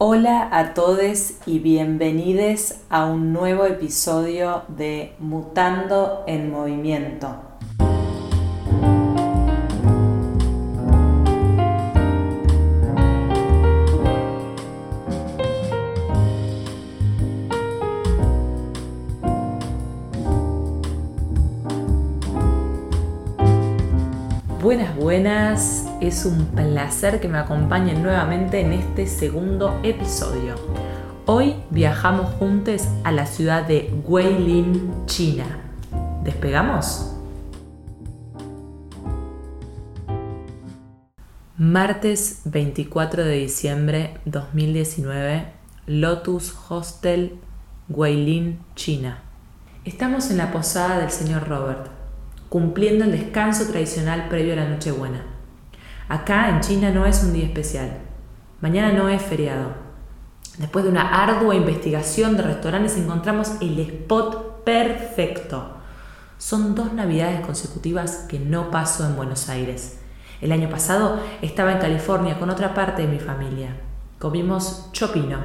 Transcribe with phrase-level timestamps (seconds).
[0.00, 7.47] Hola a todos y bienvenidos a un nuevo episodio de Mutando en Movimiento.
[24.60, 25.86] Buenas, buenas.
[26.00, 30.56] Es un placer que me acompañen nuevamente en este segundo episodio.
[31.26, 35.46] Hoy viajamos juntos a la ciudad de Guilin, China.
[36.24, 37.14] ¿Despegamos?
[41.56, 45.52] Martes 24 de diciembre 2019,
[45.86, 47.38] Lotus Hostel,
[47.88, 49.22] Guilin, China.
[49.84, 51.97] Estamos en la posada del señor Robert
[52.48, 55.22] cumpliendo el descanso tradicional previo a la Nochebuena.
[56.08, 57.98] Acá en China no es un día especial.
[58.60, 59.74] Mañana no es feriado.
[60.58, 65.74] Después de una ardua investigación de restaurantes encontramos el spot perfecto.
[66.38, 69.98] Son dos navidades consecutivas que no paso en Buenos Aires.
[70.40, 73.76] El año pasado estaba en California con otra parte de mi familia.
[74.18, 75.38] Comimos chopino.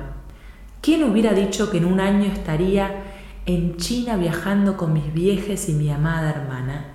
[0.82, 3.13] ¿Quién hubiera dicho que en un año estaría
[3.46, 6.86] en China viajando con mis viejes y mi amada hermana?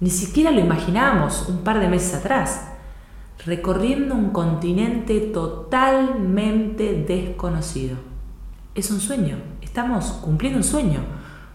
[0.00, 2.68] Ni siquiera lo imaginábamos un par de meses atrás,
[3.46, 7.96] recorriendo un continente totalmente desconocido.
[8.74, 11.00] Es un sueño, estamos cumpliendo un sueño,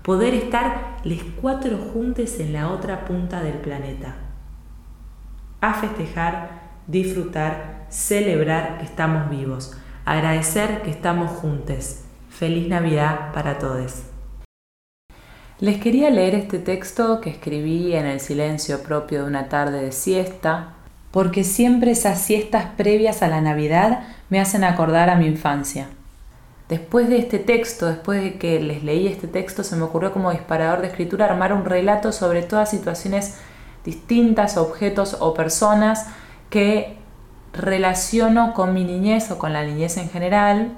[0.02, 4.16] poder estar los cuatro juntos en la otra punta del planeta.
[5.62, 12.02] A festejar, disfrutar, celebrar que estamos vivos, agradecer que estamos juntos.
[12.30, 14.09] Feliz Navidad para todos.
[15.62, 19.92] Les quería leer este texto que escribí en el silencio propio de una tarde de
[19.92, 20.70] siesta,
[21.12, 25.90] porque siempre esas siestas previas a la Navidad me hacen acordar a mi infancia.
[26.70, 30.32] Después de este texto, después de que les leí este texto, se me ocurrió como
[30.32, 33.36] disparador de escritura armar un relato sobre todas situaciones
[33.84, 36.08] distintas, objetos o personas
[36.50, 36.96] que
[37.52, 40.78] relaciono con mi niñez o con la niñez en general.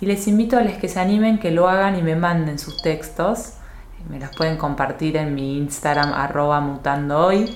[0.00, 2.80] Y les invito a los que se animen que lo hagan y me manden sus
[2.80, 3.54] textos
[4.08, 7.52] me las pueden compartir en mi Instagram arroba mutando hoy.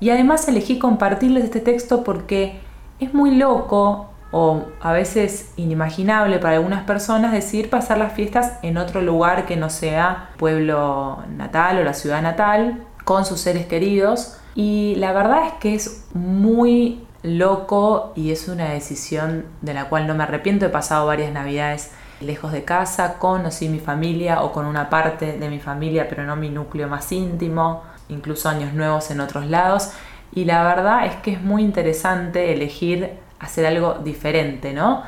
[0.00, 2.60] Y además elegí compartirles este texto porque
[3.00, 8.76] es muy loco o a veces inimaginable para algunas personas decidir pasar las fiestas en
[8.76, 14.38] otro lugar que no sea pueblo natal o la ciudad natal con sus seres queridos.
[14.54, 20.06] Y la verdad es que es muy loco y es una decisión de la cual
[20.06, 20.66] no me arrepiento.
[20.66, 24.88] He pasado varias navidades lejos de casa, con o sin mi familia o con una
[24.88, 29.46] parte de mi familia, pero no mi núcleo más íntimo, incluso años nuevos en otros
[29.46, 29.90] lados.
[30.32, 35.02] Y la verdad es que es muy interesante elegir hacer algo diferente, ¿no?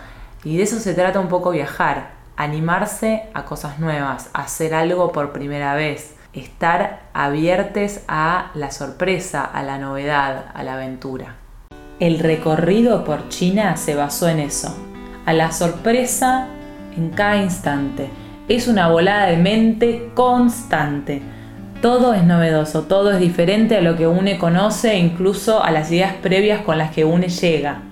[0.44, 5.32] Y de eso se trata un poco viajar, animarse a cosas nuevas, hacer algo por
[5.32, 11.36] primera vez, estar abiertos a la sorpresa, a la novedad, a la aventura.
[11.98, 14.76] El recorrido por China se basó en eso,
[15.26, 16.48] a la sorpresa
[16.97, 18.09] en cada instante.
[18.49, 21.22] Es una volada de mente constante.
[21.82, 25.93] Todo es novedoso, todo es diferente a lo que une conoce e incluso a las
[25.93, 27.82] ideas previas con las que une llega.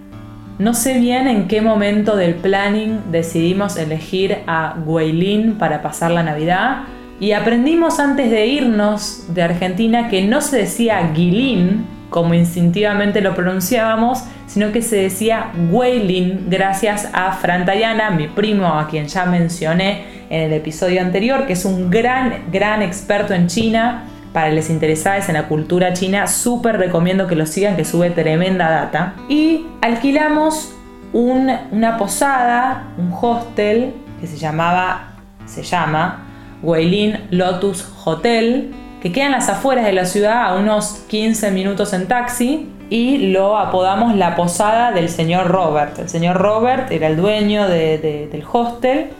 [0.59, 6.23] No sé bien en qué momento del planning decidimos elegir a Guaylin para pasar la
[6.23, 6.85] Navidad
[7.21, 11.85] y aprendimos antes de irnos de Argentina que no se decía Guilin,
[12.17, 18.69] como instintivamente lo pronunciábamos, sino que se decía Weilin gracias a Fran Tayana, mi primo
[18.69, 23.49] a quien ya mencioné en el episodio anterior, que es un gran, gran experto en
[23.49, 24.05] China.
[24.33, 28.71] Para les interesados en la cultura china, súper recomiendo que lo sigan, que sube tremenda
[28.71, 29.13] data.
[29.29, 30.75] Y alquilamos
[31.13, 36.25] una posada, un hostel, que se llamaba, se llama
[36.63, 38.73] Weilin Lotus Hotel,
[39.07, 43.29] que queda en las afueras de la ciudad a unos 15 minutos en taxi y
[43.29, 45.97] lo apodamos la posada del señor Robert.
[46.01, 49.11] El señor Robert era el dueño del hostel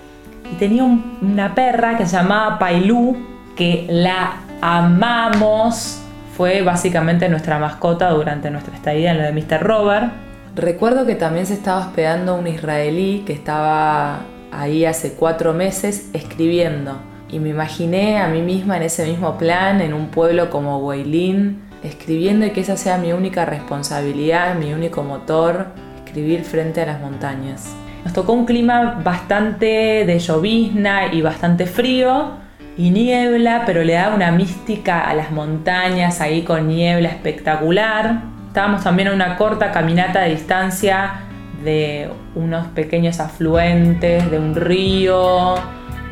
[0.53, 3.17] y tenía una perra que se llamaba Pailú,
[3.55, 6.03] que la amamos.
[6.37, 9.63] Fue básicamente nuestra mascota durante nuestra estadía en lo de Mr.
[9.63, 10.13] Robert.
[10.57, 14.19] Recuerdo que también se estaba hospedando un israelí que estaba
[14.51, 16.99] ahí hace cuatro meses escribiendo
[17.37, 21.61] y me imaginé a mí misma en ese mismo plan, en un pueblo como Huaylín,
[21.83, 25.67] escribiendo y que esa sea mi única responsabilidad, mi único motor,
[26.03, 27.77] escribir frente a las montañas.
[28.05, 32.39] Nos tocó un clima bastante de llovizna y bastante frío
[32.79, 38.23] y niebla, pero le da una mística a las montañas ahí con niebla espectacular.
[38.47, 41.21] Estábamos también a una corta caminata de distancia
[41.63, 45.57] de unos pequeños afluentes, de un río,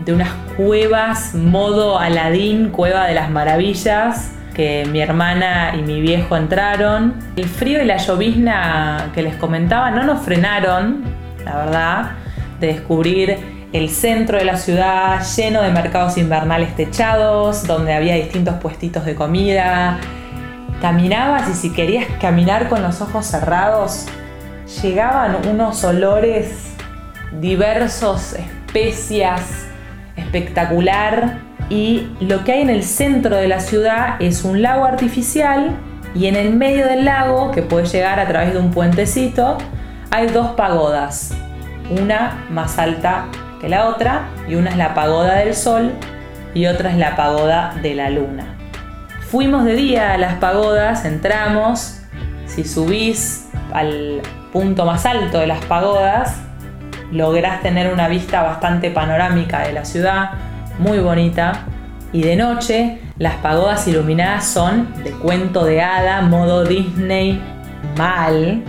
[0.04, 6.36] de unas cuevas, modo Aladín, cueva de las maravillas, que mi hermana y mi viejo
[6.36, 7.14] entraron.
[7.36, 11.04] El frío y la llovizna que les comentaba no nos frenaron,
[11.44, 12.10] la verdad,
[12.60, 18.54] de descubrir el centro de la ciudad lleno de mercados invernales techados, donde había distintos
[18.56, 19.98] puestitos de comida.
[20.80, 24.06] Caminabas y si querías caminar con los ojos cerrados,
[24.82, 26.74] llegaban unos olores
[27.40, 29.66] diversos, especias,
[30.16, 31.38] espectacular.
[31.70, 35.76] Y lo que hay en el centro de la ciudad es un lago artificial
[36.14, 39.58] y en el medio del lago, que puede llegar a través de un puentecito,
[40.10, 41.34] hay dos pagodas.
[41.90, 43.26] Una más alta
[43.60, 45.92] que la otra y una es la pagoda del sol
[46.54, 48.56] y otra es la pagoda de la luna.
[49.28, 52.00] Fuimos de día a las pagodas, entramos,
[52.46, 54.22] si subís al
[54.52, 56.36] punto más alto de las pagodas,
[57.12, 60.32] lográs tener una vista bastante panorámica de la ciudad,
[60.78, 61.64] muy bonita.
[62.12, 67.42] Y de noche, las pagodas iluminadas son de cuento de hada, modo Disney
[67.96, 68.62] mal.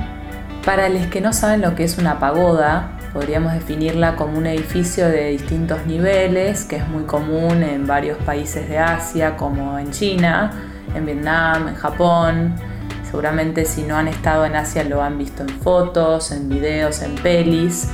[0.66, 5.08] Para los que no saben lo que es una pagoda, podríamos definirla como un edificio
[5.08, 10.52] de distintos niveles, que es muy común en varios países de Asia, como en China,
[10.96, 12.56] en Vietnam, en Japón.
[13.04, 17.14] Seguramente si no han estado en Asia lo han visto en fotos, en videos, en
[17.16, 17.90] pelis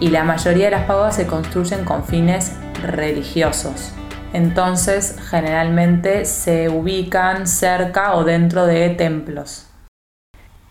[0.00, 2.52] y la mayoría de las pagodas se construyen con fines
[2.82, 3.92] religiosos.
[4.32, 9.66] Entonces generalmente se ubican cerca o dentro de templos.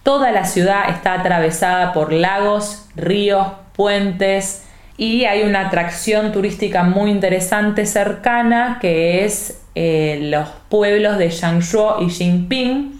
[0.03, 4.63] Toda la ciudad está atravesada por lagos, ríos, puentes
[4.97, 12.01] y hay una atracción turística muy interesante cercana que es eh, los pueblos de Yangshuo
[12.01, 12.96] y Jinping,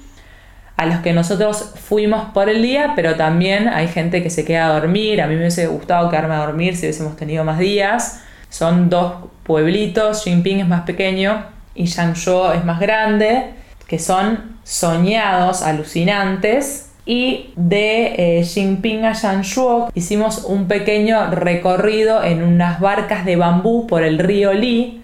[0.77, 4.67] a los que nosotros fuimos por el día, pero también hay gente que se queda
[4.67, 5.21] a dormir.
[5.21, 8.21] A mí me hubiese gustado quedarme a dormir si hubiésemos tenido más días.
[8.49, 9.13] Son dos
[9.43, 13.53] pueblitos, Jinping es más pequeño y Yangzhou es más grande,
[13.87, 16.83] que son soñados, alucinantes.
[17.05, 23.87] Y de eh, Jinping a Yangzhou hicimos un pequeño recorrido en unas barcas de bambú
[23.87, 25.01] por el río Li,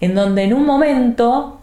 [0.00, 1.59] en donde en un momento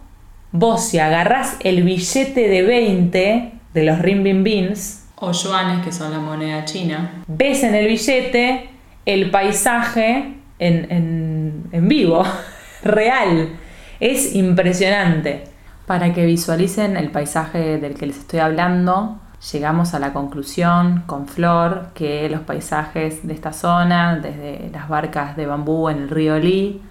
[0.52, 6.18] Vos si agarrás el billete de 20 de los Beans o yuanes, que son la
[6.18, 8.70] moneda china, ves en el billete
[9.04, 12.24] el paisaje en, en vivo,
[12.82, 13.56] real.
[14.00, 15.44] Es impresionante.
[15.86, 19.18] Para que visualicen el paisaje del que les estoy hablando,
[19.52, 25.36] llegamos a la conclusión con Flor que los paisajes de esta zona, desde las barcas
[25.36, 26.82] de bambú en el río Li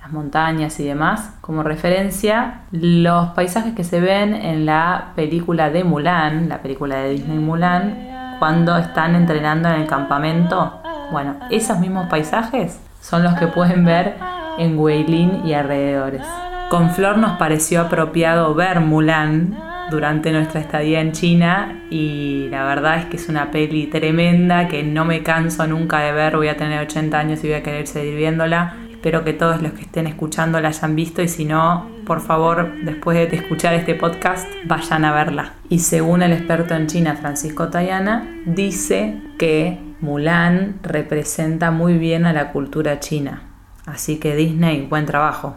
[0.00, 5.84] las montañas y demás, como referencia los paisajes que se ven en la película de
[5.84, 10.80] Mulan, la película de Disney Mulan, cuando están entrenando en el campamento.
[11.12, 14.14] Bueno, esos mismos paisajes son los que pueden ver
[14.58, 16.22] en Weilin y alrededores.
[16.70, 19.58] Con Flor nos pareció apropiado ver Mulan
[19.90, 24.82] durante nuestra estadía en China y la verdad es que es una peli tremenda que
[24.82, 27.86] no me canso nunca de ver, voy a tener 80 años y voy a querer
[27.86, 31.88] seguir viéndola Espero que todos los que estén escuchando la hayan visto y si no,
[32.04, 35.54] por favor, después de escuchar este podcast, vayan a verla.
[35.70, 42.34] Y según el experto en China, Francisco Tayana, dice que Mulan representa muy bien a
[42.34, 43.44] la cultura china.
[43.86, 45.56] Así que Disney, buen trabajo.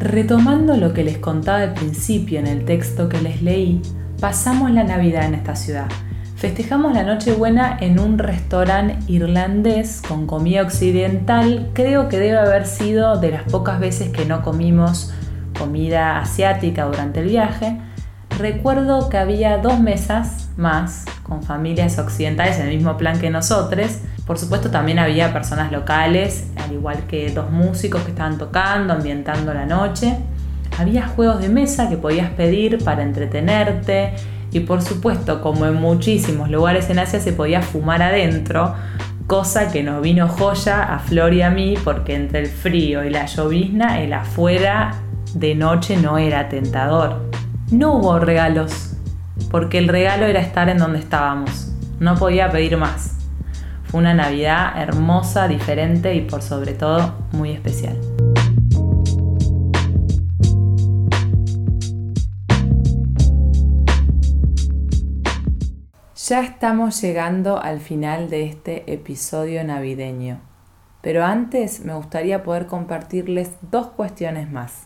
[0.00, 3.82] Retomando lo que les contaba al principio en el texto que les leí,
[4.18, 5.88] pasamos la Navidad en esta ciudad
[6.42, 11.70] Festejamos la Nochebuena en un restaurante irlandés con comida occidental.
[11.72, 15.14] Creo que debe haber sido de las pocas veces que no comimos
[15.56, 17.78] comida asiática durante el viaje.
[18.40, 23.98] Recuerdo que había dos mesas más con familias occidentales en el mismo plan que nosotros.
[24.26, 29.54] Por supuesto también había personas locales, al igual que dos músicos que estaban tocando, ambientando
[29.54, 30.16] la noche.
[30.76, 34.14] Había juegos de mesa que podías pedir para entretenerte
[34.52, 38.74] y por supuesto, como en muchísimos lugares en Asia se podía fumar adentro,
[39.26, 43.10] cosa que nos vino joya a Flor y a mí porque entre el frío y
[43.10, 44.94] la llovizna el afuera
[45.34, 47.30] de noche no era tentador.
[47.70, 48.92] No hubo regalos,
[49.50, 51.72] porque el regalo era estar en donde estábamos.
[51.98, 53.16] No podía pedir más.
[53.84, 57.96] Fue una Navidad hermosa, diferente y por sobre todo muy especial.
[66.32, 70.40] Ya estamos llegando al final de este episodio navideño,
[71.02, 74.84] pero antes me gustaría poder compartirles dos cuestiones más.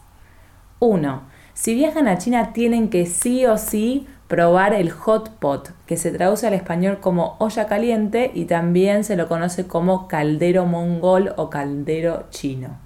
[0.80, 1.22] Uno,
[1.54, 6.10] si viajan a China tienen que sí o sí probar el hot pot, que se
[6.10, 11.48] traduce al español como olla caliente y también se lo conoce como caldero mongol o
[11.48, 12.76] caldero chino.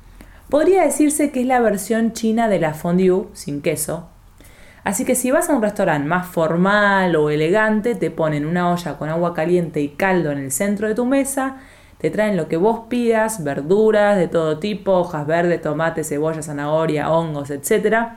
[0.50, 4.10] Podría decirse que es la versión china de la fondue sin queso.
[4.84, 8.96] Así que si vas a un restaurante más formal o elegante, te ponen una olla
[8.98, 11.58] con agua caliente y caldo en el centro de tu mesa,
[11.98, 17.10] te traen lo que vos pidas, verduras de todo tipo, hojas verdes, tomate, cebolla, zanahoria,
[17.10, 18.08] hongos, etc.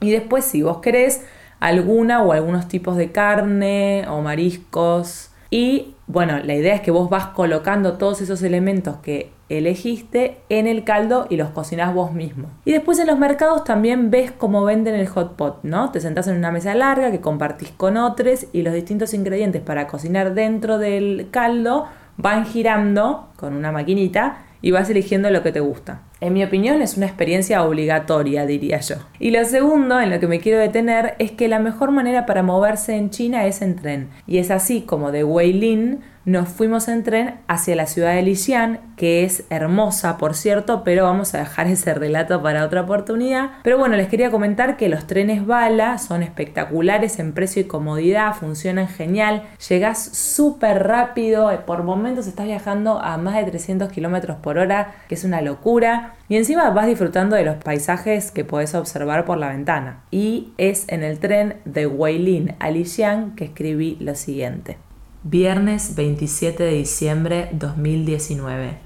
[0.00, 1.22] Y después, si vos querés,
[1.60, 5.30] alguna o algunos tipos de carne o mariscos.
[5.50, 10.66] Y bueno, la idea es que vos vas colocando todos esos elementos que elegiste en
[10.66, 12.48] el caldo y los cocinás vos mismo.
[12.64, 15.90] Y después en los mercados también ves cómo venden el hot pot, ¿no?
[15.90, 19.86] Te sentás en una mesa larga que compartís con otros y los distintos ingredientes para
[19.86, 25.60] cocinar dentro del caldo van girando con una maquinita y vas eligiendo lo que te
[25.60, 26.02] gusta.
[26.20, 28.96] En mi opinión es una experiencia obligatoria, diría yo.
[29.18, 32.42] Y lo segundo en lo que me quiero detener es que la mejor manera para
[32.42, 34.10] moverse en China es en tren.
[34.26, 38.80] Y es así como de Weilin nos fuimos en tren hacia la ciudad de Lixian,
[38.96, 43.52] que es hermosa, por cierto, pero vamos a dejar ese relato para otra oportunidad.
[43.62, 48.34] Pero bueno, les quería comentar que los trenes bala son espectaculares en precio y comodidad,
[48.34, 54.58] funcionan genial, llegas súper rápido, por momentos estás viajando a más de 300 kilómetros por
[54.58, 56.16] hora, que es una locura.
[56.28, 60.02] Y encima vas disfrutando de los paisajes que puedes observar por la ventana.
[60.10, 64.76] Y es en el tren de Weilin a Lixian que escribí lo siguiente.
[65.22, 68.78] Viernes 27 de diciembre 2019.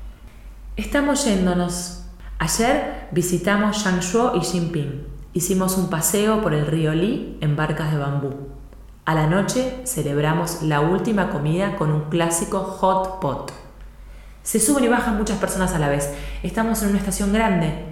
[0.77, 2.07] Estamos yéndonos.
[2.41, 5.07] Ayer visitamos Changshuo y Jinping.
[5.33, 8.49] Hicimos un paseo por el río Li en barcas de bambú.
[9.05, 13.53] A la noche celebramos la última comida con un clásico hot pot.
[14.43, 16.13] Se suben y bajan muchas personas a la vez.
[16.43, 17.85] Estamos en una estación grande.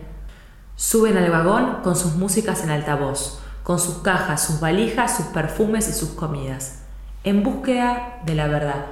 [0.74, 5.88] Suben al vagón con sus músicas en altavoz, con sus cajas, sus valijas, sus perfumes
[5.88, 6.81] y sus comidas
[7.24, 8.86] en búsqueda de la verdad,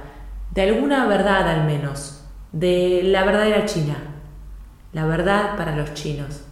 [0.51, 3.97] de alguna verdad al menos, de la verdadera China,
[4.93, 6.43] la verdad para los chinos.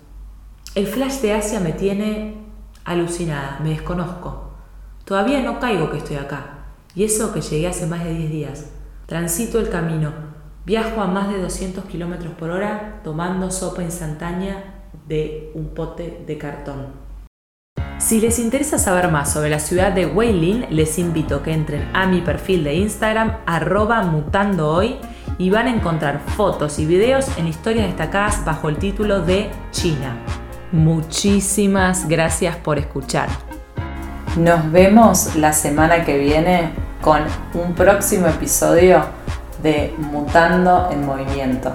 [0.76, 2.36] El flash de Asia me tiene
[2.86, 4.52] alucinada, me desconozco.
[5.06, 8.66] Todavía no caigo que estoy acá, y eso que llegué hace más de 10 días.
[9.06, 10.12] Transito el camino,
[10.66, 14.76] viajo a más de 200 kilómetros por hora tomando sopa instantánea
[15.08, 17.09] de un pote de cartón.
[18.00, 21.89] Si les interesa saber más sobre la ciudad de Weilin, les invito a que entren
[21.94, 24.96] a mi perfil de Instagram, arroba mutandohoy,
[25.38, 30.15] y van a encontrar fotos y videos en historias destacadas bajo el título de China.
[30.72, 33.27] Muchísimas gracias por escuchar.
[34.38, 39.03] Nos vemos la semana que viene con un próximo episodio
[39.62, 41.74] de Mutando en Movimiento.